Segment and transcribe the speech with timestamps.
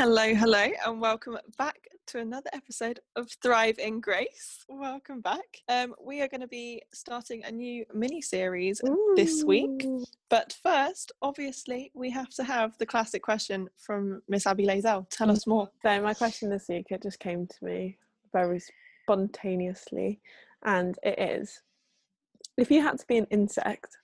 [0.00, 1.76] Hello, hello, and welcome back
[2.06, 4.64] to another episode of Thrive in Grace.
[4.66, 5.58] Welcome back.
[5.68, 8.80] Um, we are going to be starting a new mini series
[9.14, 9.84] this week.
[10.30, 15.06] But first, obviously, we have to have the classic question from Miss Abby Lazell.
[15.10, 15.68] Tell us more.
[15.82, 17.98] So, my question this week, it just came to me
[18.32, 18.62] very
[19.04, 20.22] spontaneously,
[20.64, 21.60] and it is
[22.56, 23.98] if you had to be an insect,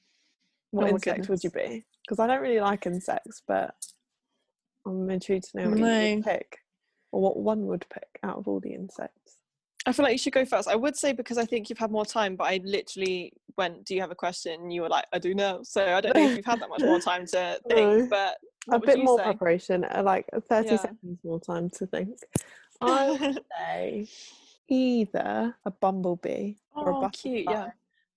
[0.73, 1.87] what Oh insect would you be?
[2.07, 3.75] Because I don't really like insects, but
[4.87, 6.59] I'm intrigued to know what you would pick,
[7.13, 9.39] or what one would pick out of all the insects.
[9.85, 10.69] I feel like you should go first.
[10.69, 13.95] I would say because I think you've had more time, but I literally went, Do
[13.95, 14.61] you have a question?
[14.61, 15.61] And you were like, I do know.
[15.63, 18.07] So I don't know if you've had that much more time to think, No.
[18.11, 18.39] but
[18.71, 19.25] A bit more say?
[19.25, 20.77] preparation, uh, like 30 Yeah.
[20.77, 22.19] seconds more time to think.
[22.81, 24.09] I would say
[24.69, 27.69] either a bumblebee or a oh, butterfly, cute, yeah.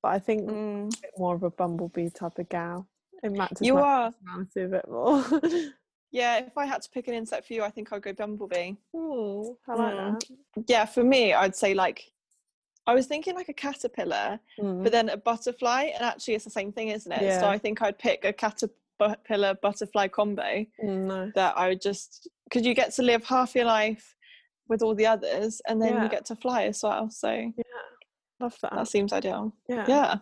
[0.02, 2.88] but I think Mm, bit more of a bumblebee type of gal.
[3.22, 4.12] It matches you my are.
[4.12, 5.24] personality a bit more.
[6.12, 8.73] Yeah, if I had to pick an insect for you, I think I'd go bumblebee.
[8.95, 10.20] oh, I like Mm.
[10.55, 10.63] that.
[10.68, 12.12] Yeah, for me, I'd say like
[12.88, 14.82] I was thinking like a caterpillar, Mm.
[14.84, 17.21] but then a butterfly, and actually it's the same thing, isn't it?
[17.21, 17.40] Yeah.
[17.40, 21.32] So I think I'd pick a caterpillar butterfly combo Mm, no.
[21.35, 24.15] that I would just because you get to live half your life
[24.68, 26.04] with all the others, and then Yeah.
[26.04, 27.12] you get to fly as well.
[27.12, 27.63] So Yeah,
[28.40, 28.71] love that.
[28.74, 29.54] that seems ideal.
[29.68, 30.15] yeah, Yeah.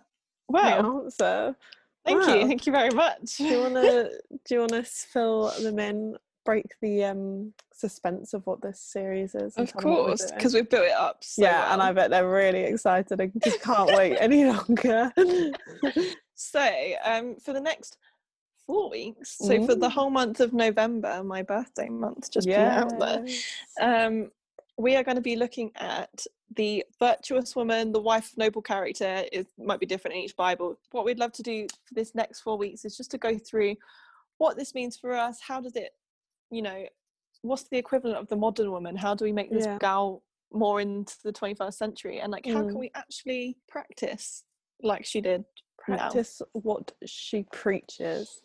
[0.52, 1.56] Great answer.
[2.08, 2.36] Thank Wow.
[2.36, 2.48] you.
[2.48, 3.38] Thank you very much.
[3.38, 4.10] Do you wanna
[4.46, 6.18] do you wanna fill them in?
[6.46, 9.58] Break the um suspense of what this series is.
[9.58, 11.22] Of tell them what we're course, because we've built it up.
[11.22, 11.82] So yeah, and.
[11.82, 13.20] I bet they're really excited.
[13.20, 15.12] I just can't wait any longer.
[16.40, 16.72] So,
[17.04, 17.98] um, for the next
[18.68, 22.98] four weeks, so for the whole month of November, my birthday month, just being out
[23.00, 24.06] there, yeah.
[24.06, 24.30] um,
[24.78, 29.24] we are going to be looking at the virtuous woman, the wife of noble character.
[29.32, 30.80] It might be different in each Bible.
[30.92, 33.76] What we'd love to do for this next four weeks is just to go through
[34.38, 35.40] what this means for us.
[35.46, 35.92] How does it,
[36.50, 36.86] you know,
[37.42, 38.96] what's the equivalent of the modern woman?
[38.96, 39.78] How do we make this Yeah.
[39.80, 42.20] gal more into the 21st century?
[42.22, 42.80] And like, how can Mm.
[42.80, 44.44] we actually practice
[44.82, 45.44] like she did?
[45.90, 45.98] now?
[45.98, 48.42] Practice what she preaches.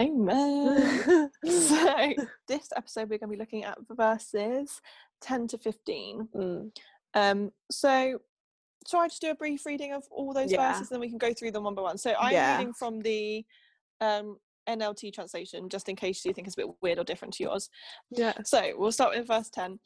[0.00, 1.30] Amen.
[1.44, 2.12] so
[2.48, 4.80] this episode we're going to be looking at verses
[5.20, 6.76] 10 to 15 Mm.
[7.14, 8.18] Um so
[8.94, 10.68] i just do a brief reading of all those Yeah.
[10.68, 12.56] verses and then we can go through them one by one so i'm Yeah.
[12.58, 13.44] reading from the
[14.00, 14.36] um
[14.68, 17.70] nlt translation just in case you think it's a bit weird or different to yours
[18.10, 18.32] Yeah.
[18.44, 19.78] so we'll start with verse 10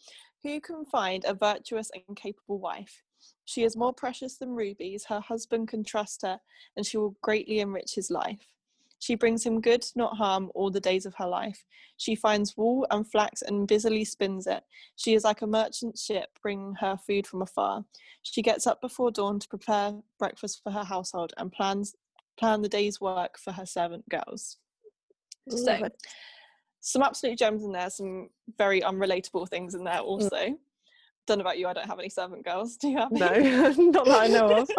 [0.42, 3.02] who can find a virtuous and capable wife
[3.44, 6.40] she is more precious than rubies her husband can trust her
[6.76, 8.46] and she will greatly enrich his life
[9.00, 11.64] she brings him good, not harm, all the days of her life.
[11.96, 14.62] She finds wool and flax and busily spins it.
[14.96, 17.84] She is like a merchant ship bringing her food from afar.
[18.22, 21.94] She gets up before dawn to prepare breakfast for her household and plans
[22.38, 24.58] plan the day's work for her servant girls.
[25.46, 26.02] Love So, it.
[26.80, 30.56] some absolute gems in there, some very unrelatable things in there also.
[31.26, 32.76] Don't know about you, I don't have any servant girls.
[32.76, 33.28] Do you have No,
[33.78, 34.70] not that I know of.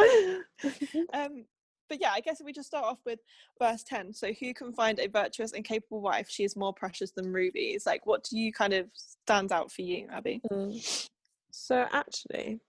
[1.14, 1.46] um,
[1.90, 3.20] but yeah, I guess if we just start off with
[3.60, 4.14] verse 10.
[4.14, 6.28] So, who can find a virtuous and capable wife?
[6.30, 7.86] She is more precious than rubies.
[7.86, 10.42] Like, what do you kind of stands out for you, Abby?
[10.52, 11.10] Mm.
[11.52, 12.60] So actually,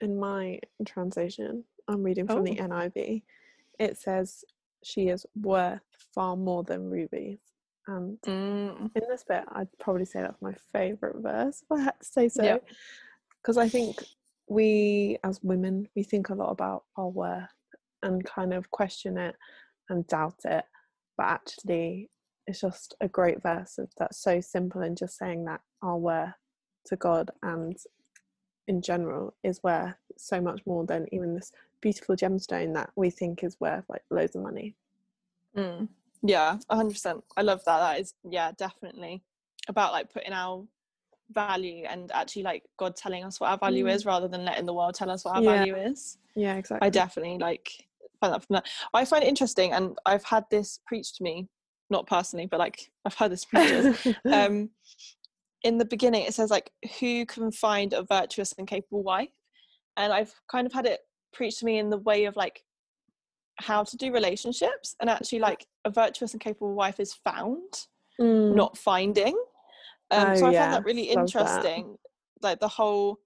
[0.00, 2.64] in my translation, I'm reading from the Oh.
[2.64, 3.22] NIV.
[3.78, 4.44] It says
[4.82, 5.82] she is worth
[6.14, 7.38] far more than rubies.
[7.86, 12.00] And Mm, in this bit, I'd probably say that's my favourite verse, if I had
[12.00, 12.42] to say so.
[12.42, 12.58] Yeah.
[13.42, 14.02] Because I think
[14.48, 17.52] we, as women, we think a lot about our worth
[18.06, 19.34] and kind of question it
[19.90, 20.64] and doubt it.
[21.16, 22.10] But actually,
[22.46, 26.34] it's just a great verse that's so simple and just saying that our worth
[26.86, 27.76] to God and
[28.68, 33.44] in general is worth so much more than even this beautiful gemstone that we think
[33.44, 34.74] is worth like loads of money.
[35.56, 35.88] mm.
[36.22, 37.22] Yeah, 100%.
[37.36, 37.78] I love that.
[37.78, 39.22] That is, yeah, definitely
[39.68, 40.64] about like putting our
[41.30, 43.94] value and actually like God telling us what our value Mm.
[43.94, 45.58] is rather than letting the world tell us what our Yeah.
[45.58, 46.18] value is.
[46.34, 46.86] Yeah, exactly.
[46.86, 47.85] I definitely like
[48.20, 48.66] find that from that.
[48.94, 51.48] I find it interesting, and I've had this preached to me,
[51.90, 54.06] not personally, but like I've heard this preached.
[54.32, 54.70] um,
[55.62, 56.70] in the beginning, it says like,
[57.00, 59.30] "Who can find a virtuous and capable wife?"
[59.96, 61.00] And I've kind of had it
[61.32, 62.62] preached to me in the way of like
[63.58, 67.86] how to do relationships, and actually like a virtuous and capable wife is found,
[68.20, 68.54] Mm.
[68.54, 69.36] not finding.
[70.10, 71.40] Um, Oh, so I yeah, found that really love that.
[71.40, 71.96] interesting,
[72.42, 73.18] like the whole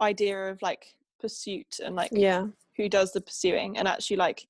[0.00, 0.84] idea of like
[1.20, 2.46] pursuit and like yeah.
[2.76, 4.46] Who does the pursuing and actually like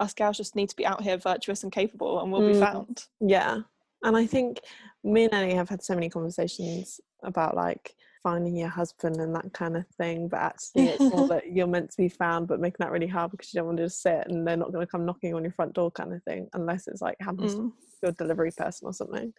[0.00, 2.60] us gals just need to be out here virtuous and capable and we'll be Mm.
[2.60, 3.58] found Yeah.
[4.02, 4.60] And I think
[5.02, 9.52] me and Ellie have had so many conversations about like finding your husband and that
[9.54, 10.28] kind of thing.
[10.28, 13.30] But actually, it's more that you're meant to be found, but making that really hard
[13.30, 15.42] because you don't want to just sit and they're not going to come knocking on
[15.42, 17.72] your front door kind of thing, unless it's like happens Mm.
[18.02, 19.32] your delivery person or something.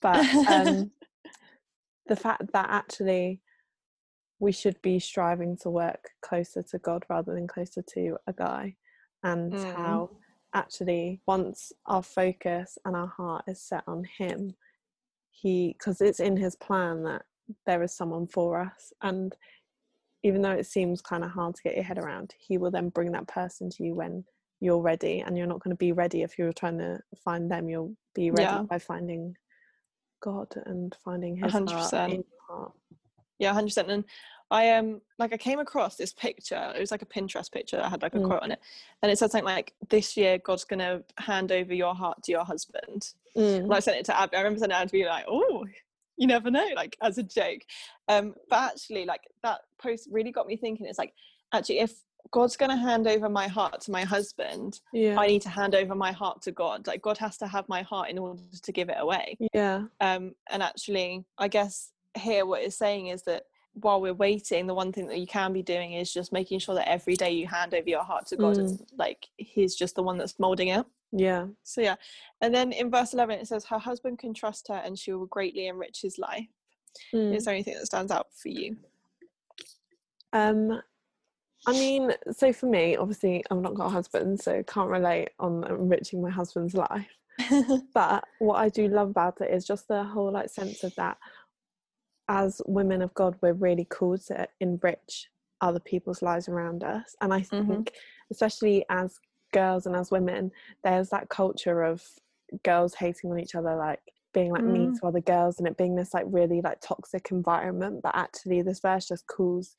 [0.00, 0.90] But um,
[2.06, 3.42] the fact that actually
[4.40, 8.76] we should be striving to work closer to God rather than closer to a guy,
[9.22, 9.74] and Mm.
[9.74, 10.10] how
[10.54, 14.54] actually once our focus and our heart is set on Him,
[15.30, 17.22] He because it's in His plan that
[17.66, 19.36] there is someone for us, and
[20.22, 22.88] even though it seems kind of hard to get your head around, He will then
[22.90, 24.24] bring that person to you when
[24.60, 27.68] you're ready, and you're not going to be ready if you're trying to find them.
[27.68, 28.62] You'll be ready Yeah.
[28.64, 29.36] by finding
[30.20, 31.74] God and finding His hundred
[32.48, 32.72] heart
[33.38, 33.40] percent.
[33.40, 33.50] in your heart.
[33.50, 33.90] Yeah, hundred percent.
[33.90, 34.04] And
[34.50, 36.72] I um like I came across this picture.
[36.74, 38.26] It was like a Pinterest picture that had like a Mm.
[38.26, 38.60] quote on it,
[39.02, 42.44] and it said something like, "This year, God's gonna hand over your heart to your
[42.44, 43.64] husband." Mm.
[43.64, 44.36] And I sent it to Abby.
[44.36, 45.66] I remember sending it to be like, "Oh,
[46.16, 47.60] you never know," like as a joke.
[48.08, 50.86] Um, but actually, like that post really got me thinking.
[50.86, 51.12] It's like
[51.52, 51.92] actually, if
[52.30, 55.18] God's gonna hand over my heart to my husband, Yeah.
[55.20, 56.86] I need to hand over my heart to God.
[56.86, 59.36] Like God has to have my heart in order to give it away.
[59.54, 59.84] yeah.
[60.00, 63.44] um, and actually i guess here what it's saying is that
[63.74, 66.74] while we're waiting the one thing that you can be doing is just making sure
[66.74, 68.60] that every day you hand over your heart to god Mm.
[68.60, 71.46] and like he's just the one that's molding it Yeah.
[71.62, 71.94] so yeah
[72.40, 75.26] and then in verse 11 it says her husband can trust her and she will
[75.26, 76.46] greatly enrich his life
[77.14, 77.34] Mm.
[77.36, 78.76] is there anything that stands out for you
[80.32, 80.82] Um,
[81.66, 85.64] I mean, so for me, obviously, I've not got a husband, so can't relate on
[85.64, 87.08] enriching my husband's life.
[87.94, 91.18] But what I do love about it is just the whole like sense of that.
[92.28, 95.30] As women of God, we're really called to enrich
[95.60, 97.94] other people's lives around us, and I think, Mhm.
[98.30, 99.18] especially as
[99.52, 100.52] girls and as women,
[100.84, 102.06] there's that culture of
[102.62, 104.00] girls hating on each other, like
[104.34, 105.00] being like mean Mm.
[105.00, 108.02] to other girls, and it being this like really like toxic environment.
[108.02, 109.74] But actually, this verse just calls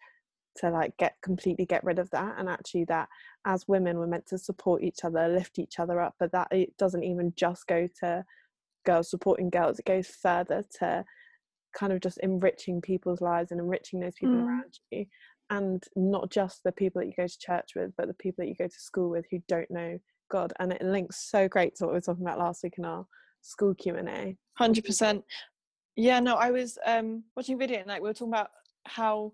[0.56, 3.08] to like get completely get rid of that and actually that
[3.46, 6.76] as women we're meant to support each other lift each other up but that it
[6.78, 8.26] doesn't even just go to
[8.84, 11.06] girls supporting girls it goes further to
[11.74, 14.46] kind of just enriching people's lives and enriching those people Mm.
[14.46, 15.06] around you
[15.50, 18.50] and not just the people that you go to church with but the people that
[18.50, 19.98] you go to school with who don't know
[20.30, 22.86] god and it links so great to what we were talking about last week in
[22.86, 23.06] our
[23.42, 25.24] school q&a Hundred percent.
[25.96, 28.50] Yeah, no, I was um watching a video and like we were talking about
[28.86, 29.34] how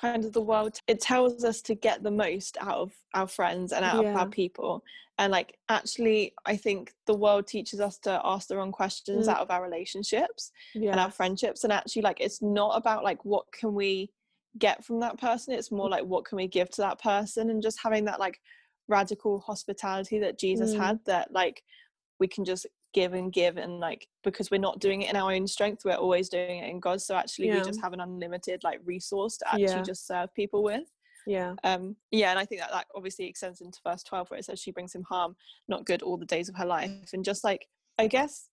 [0.00, 3.72] kind of the world it tells us to get the most out of our friends
[3.72, 4.82] and out of our people.
[5.18, 9.32] And like actually I think the world teaches us to ask the wrong questions Mm.
[9.32, 11.64] out of our relationships yeah and our friendships.
[11.64, 14.10] And actually like it's not about like what can we
[14.58, 15.54] get from that person.
[15.54, 18.40] It's more like what can we give to that person and just having that like
[18.88, 20.78] radical hospitality that Jesus Mm.
[20.78, 21.62] had that like
[22.18, 25.32] we can just give and give and like because we're not doing it in our
[25.32, 28.62] own strength we're always doing it in god so actually we just have an unlimited
[28.64, 29.82] like resource to actually Yeah.
[29.82, 30.90] just serve people with.
[31.26, 31.54] Yeah.
[31.64, 34.58] Um yeah and i think that that obviously extends into verse 12 where it says
[34.58, 35.36] she brings him harm
[35.68, 36.90] not good all the days of her life.
[37.12, 37.66] And just like
[37.98, 38.48] i guess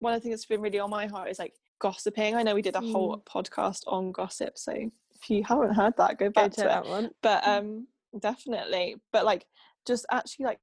[0.00, 2.34] one of the things that's been really on my heart is like gossiping.
[2.36, 6.18] I know we did a whole podcast on gossip so if you haven't heard that
[6.18, 6.68] go go back check to it.
[6.68, 7.10] that one.
[7.22, 7.86] But um
[8.20, 8.96] definitely.
[9.12, 9.46] But like
[9.86, 10.60] just actually like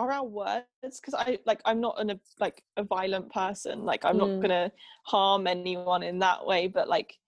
[0.00, 4.04] are our words because i like i'm not an, a like a violent person like
[4.04, 4.18] i'm Mm.
[4.18, 4.72] not gonna
[5.04, 7.18] harm anyone in that way but like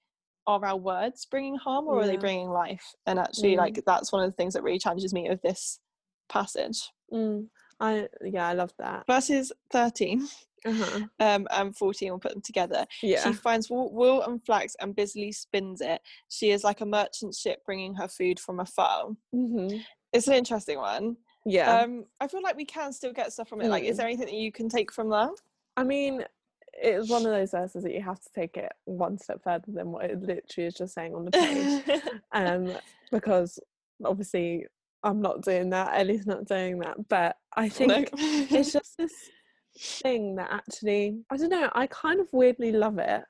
[0.47, 3.59] are our words bringing harm or are they bringing life and actually Mm.
[3.59, 5.81] like that's one of the things that really challenges me of this
[6.29, 7.49] passage Mm,
[7.79, 9.05] I yeah, I love that.
[9.07, 10.27] verses 13
[10.65, 11.01] Uh-huh.
[11.21, 13.23] um and 14 we'll put them together Yeah.
[13.23, 17.59] she finds wool, and flax and busily spins it she is like a merchant ship
[17.67, 19.77] bringing her food from afar hmm
[20.15, 21.81] it's an interesting one Yeah.
[21.81, 23.99] um i feel like we can still get stuff from it like is Mm.
[23.99, 25.31] there anything that you can take from that
[25.77, 26.23] I mean,
[26.75, 29.91] it's one of those verses that you have to take it one step further than
[29.91, 32.01] what it literally is just saying on the page.
[32.33, 32.77] um,
[33.11, 33.59] because
[34.05, 34.67] obviously
[35.03, 35.99] I'm not doing that.
[35.99, 37.09] Ellie's not doing that.
[37.09, 38.05] But I think No.
[38.19, 39.15] it's just this
[39.79, 41.71] thing that actually I don't know.
[41.75, 43.23] I kind of weirdly love it,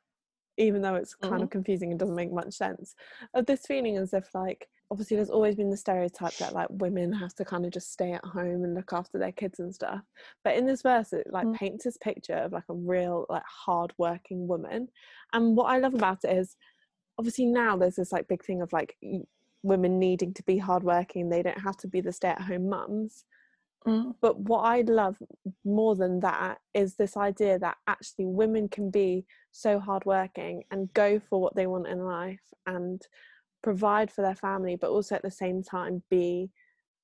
[0.56, 2.96] even though it's kind of confusing and doesn't make much sense.
[3.34, 7.10] Of this feeling as if like obviously there's always been the stereotype that like women
[7.14, 10.02] have to kind of just stay at home and look after their kids and stuff.
[10.44, 11.54] But in this verse, it like Mm.
[11.54, 14.88] paints this picture of like a real like hard working woman.
[15.32, 16.56] And what I love about it is
[17.18, 18.96] obviously now there's this like big thing of like
[19.62, 21.30] women needing to be hardworking.
[21.30, 23.24] They don't have to be the stay at home mums
[23.86, 24.14] Mm.
[24.20, 25.16] but what I love
[25.64, 31.18] more than that is this idea that actually women can be so hardworking and go
[31.18, 33.02] for what they want in life and
[33.62, 36.50] provide for their family, but also at the same time be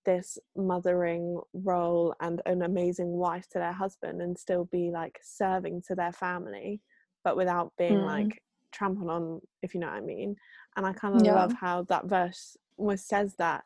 [0.05, 5.83] this mothering role and an amazing wife to their husband and still be like serving
[5.83, 6.81] to their family,
[7.25, 8.07] but without being Mm.
[8.07, 10.37] like trampled on, if you know what I mean.
[10.77, 11.35] And I kind of Yeah.
[11.35, 13.65] love how that verse almost says that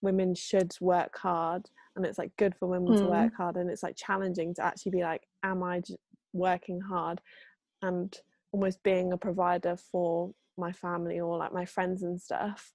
[0.00, 3.10] women should work hard and it's like good for women to Mm.
[3.10, 5.82] work hard and it's like challenging to actually be like am I
[6.32, 7.20] working hard
[7.82, 8.18] and
[8.52, 12.72] almost being a provider for my family or like my friends and stuff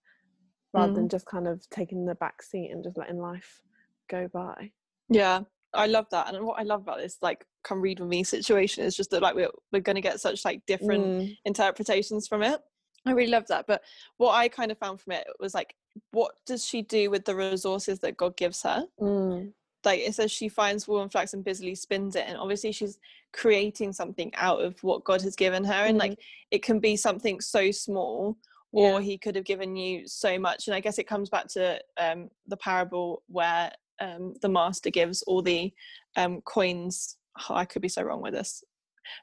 [0.74, 0.96] rather Mm.
[0.96, 3.62] than just kind of taking the back seat and just letting life
[4.10, 4.72] go by
[5.10, 5.42] Yeah,
[5.74, 6.34] I love that.
[6.34, 9.22] And what I love about this, like, come read with me situation is just that,
[9.22, 12.62] like, we're, we're going to get such, like, different Mm, interpretations from it.
[13.06, 13.68] I really love that.
[13.68, 13.84] But
[14.18, 15.76] what I kind of found from it was, like,
[16.12, 18.86] what does she do with the resources that God gives her?
[19.00, 19.54] mm,
[19.88, 22.26] Like, it says she finds wool and flax and busily spins it.
[22.28, 23.00] And obviously, she's
[23.42, 25.82] creating something out of what God has given her.
[25.90, 26.04] And, Mm.
[26.06, 26.20] like,
[26.52, 28.38] it can be something so small.
[28.74, 29.06] Or Yeah.
[29.10, 32.30] he could have given you so much, and I guess it comes back to um,
[32.52, 35.74] the parable where um, the master gives all the
[36.18, 37.18] um, coins.
[37.50, 38.64] oh, I could be so wrong with this.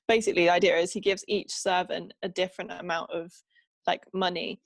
[0.09, 3.33] Basically, the idea is he gives each servant a different amount of
[3.87, 4.61] like money,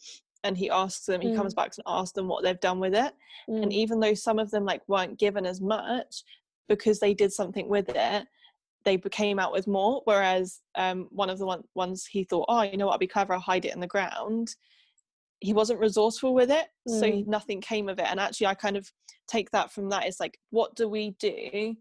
[0.44, 1.20] and he asks them.
[1.20, 3.14] He comes back and asks them what they've done with it.
[3.48, 6.22] And mm, even though some of them like weren't given as much
[6.68, 8.26] because they did something with it,
[8.84, 10.02] they came out with more.
[10.04, 13.06] Whereas um, one of the one, ones he thought, oh, you know what, i'll be
[13.06, 14.54] clever, I'll hide it in the ground.
[15.40, 17.26] He wasn't resourceful with it, so Mm.
[17.26, 18.06] nothing came of it.
[18.08, 18.90] And actually, I kind of
[19.28, 20.06] take that from that.
[20.06, 21.76] It's like, what do we do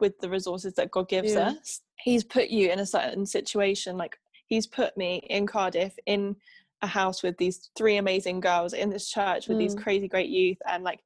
[0.00, 1.50] with the resources that God gives Yeah.
[1.50, 1.82] us?
[2.00, 3.96] He's put you in a certain situation.
[3.96, 6.36] Like He's put me in Cardiff in
[6.82, 9.82] a house with these three amazing girls in this church with these Mm.
[9.82, 11.02] crazy great youth, and like,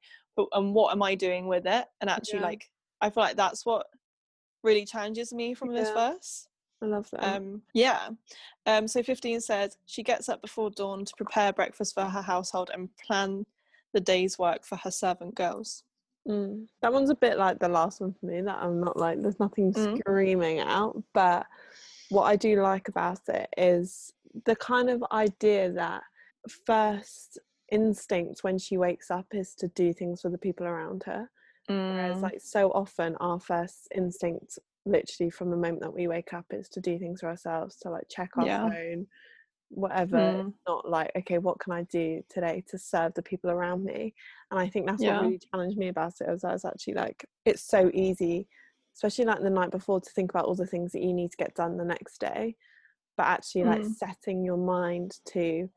[0.53, 1.87] and what am I doing with it?
[2.01, 2.45] And actually, Yeah.
[2.45, 2.69] like,
[3.01, 3.87] I feel like that's what
[4.63, 6.47] really challenges me from this verse.
[6.81, 7.23] I love that.
[7.23, 8.09] Um, yeah.
[8.65, 12.71] Um, so 15 says, She gets up before dawn to prepare breakfast for her household
[12.73, 13.45] and plan
[13.93, 15.83] the day's work for her servant girls.
[16.27, 16.67] Mm.
[16.81, 18.41] That one's a bit like the last one for me.
[18.41, 19.97] That I'm not like there's nothing Mm.
[19.99, 21.45] screaming out, but
[22.09, 24.13] what I do like about it is
[24.45, 26.03] the kind of idea that
[26.65, 27.39] first
[27.71, 31.29] instinct when she wakes up is to do things for the people around her.
[31.87, 36.33] Whereas Mm, like so often our first instinct literally from the moment that we wake
[36.33, 38.63] up is to do things for ourselves, to like check our Yeah.
[38.63, 39.07] phone,
[39.69, 40.17] whatever.
[40.17, 40.47] Mm.
[40.49, 44.13] It's not like, okay, what can I do today to serve the people around me?
[44.49, 45.17] And I think that's Yeah.
[45.17, 48.47] what really challenged me about it was I was actually like, it's so easy,
[48.95, 51.37] especially like the night before to think about all the things that you need to
[51.37, 52.55] get done the next day.
[53.17, 53.95] But actually like Mm.
[53.95, 55.69] setting your mind to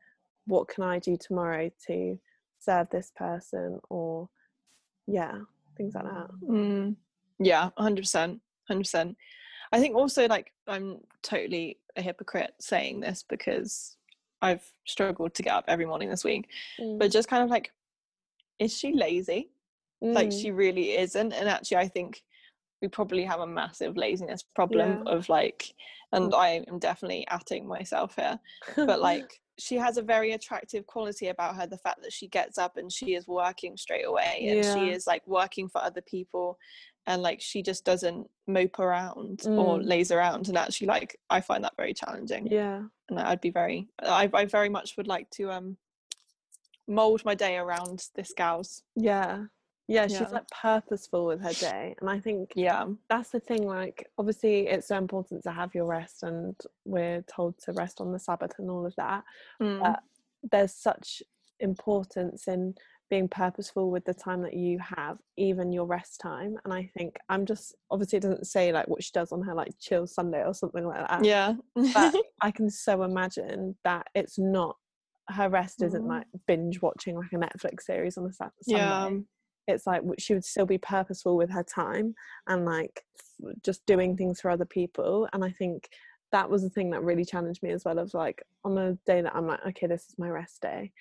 [0.47, 2.19] what can I do tomorrow to
[2.59, 4.29] serve this person or
[5.07, 5.39] yeah,
[5.77, 6.29] things like that.
[6.47, 6.95] mm,
[7.39, 8.39] yeah, 100%.
[8.69, 9.15] 100%.
[9.71, 13.97] I think also, like, I'm totally a hypocrite saying this because
[14.41, 16.47] I've struggled to get up every morning this week,
[16.99, 17.71] but just kind of like,
[18.59, 19.49] is she lazy?
[20.13, 20.41] like Mm.
[20.41, 22.21] she really isn't and actually i think
[22.81, 25.13] we probably have a massive laziness problem Yeah.
[25.13, 25.73] of like
[26.11, 28.39] and i am definitely atting myself here
[28.75, 32.57] but like she has a very attractive quality about her the fact that she gets
[32.57, 36.57] up and she is working straight away and she is like working for other people
[37.07, 39.87] and like she just doesn't mope around or Mm.
[39.87, 42.81] laze around and actually like i find that very challenging yeah.
[43.09, 45.77] and i'd be very I, I very much would like to um
[46.87, 49.45] mold my day around this gal's Yeah.
[49.87, 50.29] Yeah, she's Yeah.
[50.29, 51.95] like purposeful with her day.
[52.01, 55.85] And I think yeah that's the thing, like obviously it's so important to have your
[55.85, 59.23] rest and we're told to rest on the Sabbath and all of that.
[59.61, 59.79] Mm.
[59.81, 59.99] But
[60.51, 61.21] there's such
[61.59, 62.75] importance in
[63.09, 66.57] being purposeful with the time that you have, even your rest time.
[66.63, 69.53] And I think I'm just obviously it doesn't say like what she does on her
[69.53, 71.23] like chill Sunday or something like that.
[71.23, 71.53] yeah
[71.93, 74.77] But I can so imagine that it's not
[75.29, 76.07] her rest isn't Mm.
[76.09, 79.23] like binge watching like a Netflix series on a Sat- yeah Sunday.
[79.67, 82.13] It's like she would still be purposeful with her time
[82.47, 83.03] and like
[83.63, 85.27] just doing things for other people.
[85.33, 85.89] And I think
[86.31, 87.99] that was the thing that really challenged me as well.
[87.99, 90.91] Of like on a day that I'm like, okay, this is my rest day.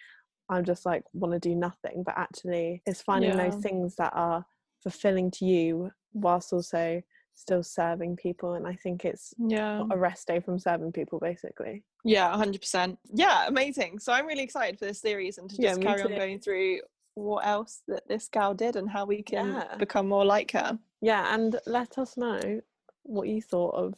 [0.49, 3.49] I'm just like want to do nothing, but actually, it's finding Yeah.
[3.51, 4.45] those things that are
[4.83, 7.01] fulfilling to you whilst also
[7.35, 8.55] still serving people.
[8.55, 11.83] And I think it's yeah a rest day from serving people, basically.
[12.05, 15.87] yeah 100% yeah amazing so i'm really excited for this series and to just me
[15.87, 16.79] carry on going through
[17.15, 19.77] what else that this gal did and how we can Yeah.
[19.77, 22.61] become more like her Yeah, and let us know
[23.03, 23.95] what you thought of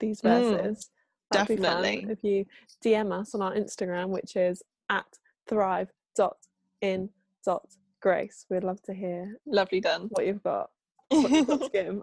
[0.00, 0.90] these Mm, verses.
[1.32, 2.06] Fun definitely.
[2.08, 2.46] if you
[2.82, 8.46] DM us on our Instagram, which is at thrive.in.grace.
[8.48, 10.70] We'd love to hear lovely done what you've got.
[11.10, 12.02] What you've got to give.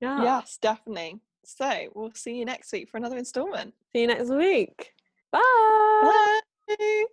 [0.00, 0.22] Yeah.
[0.22, 4.92] yes definitely so we'll see you next week for another installment See you next week.
[5.30, 6.40] Bye.
[6.68, 7.04] bye